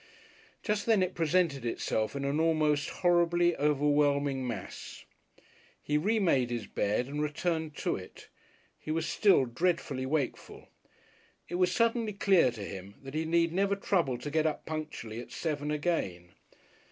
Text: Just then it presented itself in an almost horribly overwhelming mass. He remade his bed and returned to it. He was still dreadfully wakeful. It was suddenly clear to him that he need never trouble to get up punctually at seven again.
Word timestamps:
Just 0.63 0.87
then 0.87 1.03
it 1.03 1.13
presented 1.13 1.63
itself 1.63 2.15
in 2.15 2.25
an 2.25 2.39
almost 2.39 2.89
horribly 2.89 3.55
overwhelming 3.57 4.47
mass. 4.47 5.05
He 5.79 5.95
remade 5.95 6.49
his 6.49 6.65
bed 6.65 7.05
and 7.05 7.21
returned 7.21 7.75
to 7.75 7.97
it. 7.97 8.27
He 8.79 8.89
was 8.89 9.05
still 9.07 9.45
dreadfully 9.45 10.07
wakeful. 10.07 10.69
It 11.47 11.53
was 11.61 11.71
suddenly 11.71 12.13
clear 12.13 12.49
to 12.49 12.65
him 12.65 12.95
that 13.03 13.13
he 13.13 13.25
need 13.25 13.53
never 13.53 13.75
trouble 13.75 14.17
to 14.17 14.31
get 14.31 14.47
up 14.47 14.65
punctually 14.65 15.19
at 15.21 15.31
seven 15.31 15.69
again. 15.69 16.31